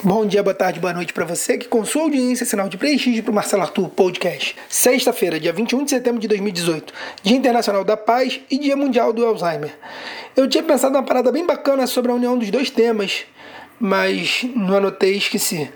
[0.00, 2.78] Bom dia, boa tarde, boa noite para você que com sua audiência é sinal de
[2.78, 4.54] prestígio para o Marcelo Arthur Podcast.
[4.68, 9.26] Sexta-feira, dia 21 de setembro de 2018, Dia Internacional da Paz e Dia Mundial do
[9.26, 9.76] Alzheimer.
[10.36, 13.24] Eu tinha pensado uma parada bem bacana sobre a união dos dois temas,
[13.80, 15.68] mas não anotei e esqueci.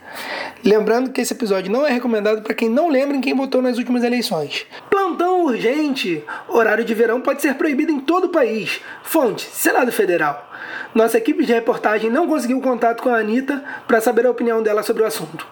[0.64, 3.76] Lembrando que esse episódio não é recomendado para quem não lembra em quem votou nas
[3.76, 4.64] últimas eleições.
[5.12, 6.24] Plantão urgente!
[6.48, 8.80] Horário de verão pode ser proibido em todo o país.
[9.02, 10.50] Fonte: Senado Federal.
[10.94, 14.82] Nossa equipe de reportagem não conseguiu contato com a Anitta para saber a opinião dela
[14.82, 15.46] sobre o assunto.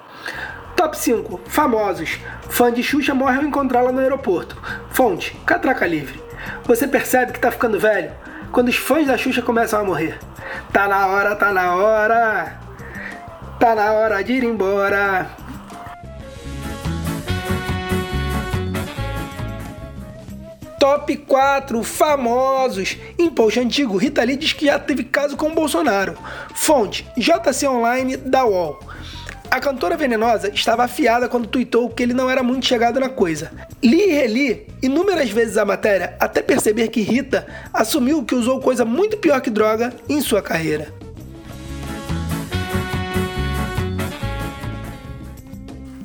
[0.75, 1.43] Top 5.
[1.45, 2.19] Famosos.
[2.49, 4.57] Fã de Xuxa morre ao encontrá-la no aeroporto.
[4.91, 5.37] Fonte.
[5.45, 6.23] Catraca Livre.
[6.65, 8.13] Você percebe que tá ficando velho?
[8.51, 10.19] Quando os fãs da Xuxa começam a morrer.
[10.73, 12.59] Tá na hora, tá na hora.
[13.59, 15.31] Tá na hora de ir embora.
[20.81, 22.97] Top 4 famosos.
[23.19, 26.17] Em post antigo, Rita Lee diz que já teve caso com Bolsonaro.
[26.55, 28.81] Fonte: JC Online da UOL.
[29.51, 33.53] A cantora venenosa estava afiada quando tuitou que ele não era muito chegado na coisa.
[33.85, 38.83] Li e reli inúmeras vezes a matéria até perceber que Rita assumiu que usou coisa
[38.83, 40.95] muito pior que droga em sua carreira.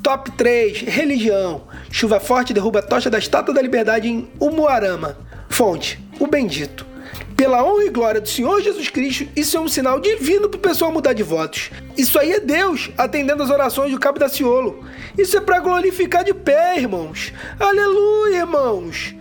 [0.04, 1.64] Top 3 Religião.
[2.06, 5.18] Chuva forte derruba a tocha da Estátua da Liberdade em Umuarama.
[5.50, 6.86] Fonte: O Bendito.
[7.36, 10.62] Pela honra e glória do Senhor Jesus Cristo, isso é um sinal divino para o
[10.62, 11.72] pessoal mudar de votos.
[11.98, 14.86] Isso aí é Deus atendendo as orações do Cabo da Ciolo.
[15.18, 17.34] Isso é para glorificar de pé, irmãos.
[17.60, 19.16] Aleluia, irmãos.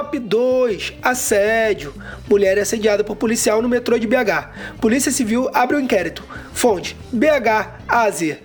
[0.00, 1.92] Top 2: Assédio.
[2.26, 4.78] Mulher é assediada por policial no metrô de BH.
[4.80, 6.24] Polícia Civil abre o um inquérito.
[6.54, 8.36] Fonte: BH AZ.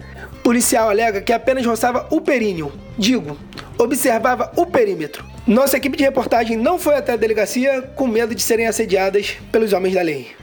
[0.44, 2.74] Policial alega que apenas roçava o períneo.
[2.98, 3.40] Digo,
[3.78, 5.24] observava o perímetro.
[5.48, 9.72] Nossa equipe de reportagem não foi até a delegacia com medo de serem assediadas pelos
[9.72, 10.36] homens da lei.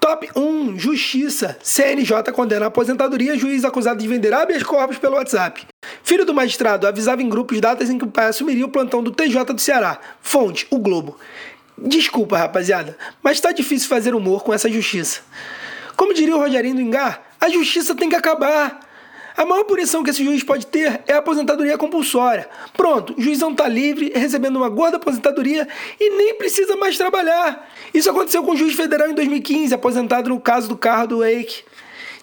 [0.00, 1.58] Top 1 Justiça.
[1.62, 5.66] CNJ condena a aposentadoria juiz acusado de vender habeas corpus pelo WhatsApp.
[6.08, 9.10] Filho do magistrado avisava em grupos datas em que o pai assumiria o plantão do
[9.10, 10.00] TJ do Ceará.
[10.22, 11.18] Fonte: O Globo.
[11.76, 15.20] Desculpa, rapaziada, mas tá difícil fazer humor com essa justiça.
[15.98, 18.80] Como diria o Rogerinho do Engar, a justiça tem que acabar.
[19.36, 22.48] A maior punição que esse juiz pode ter é a aposentadoria compulsória.
[22.74, 25.68] Pronto, o juizão tá livre, recebendo uma gorda aposentadoria
[26.00, 27.68] e nem precisa mais trabalhar.
[27.92, 31.64] Isso aconteceu com o juiz federal em 2015, aposentado no caso do carro do Wake.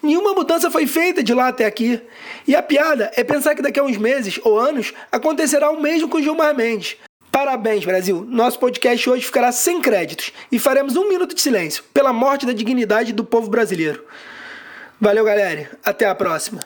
[0.02, 2.00] Nenhuma mudança foi feita de lá até aqui.
[2.46, 6.08] E a piada é pensar que daqui a uns meses ou anos acontecerá o mesmo
[6.08, 6.96] com Gilmar Mendes.
[7.30, 8.24] Parabéns, Brasil!
[8.28, 12.52] Nosso podcast hoje ficará sem créditos e faremos um minuto de silêncio pela morte da
[12.52, 14.04] dignidade do povo brasileiro.
[14.98, 15.70] Valeu, galera.
[15.84, 16.64] Até a próxima.